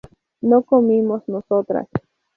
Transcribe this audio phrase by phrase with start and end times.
[0.41, 1.87] ¿no comimos nosotras?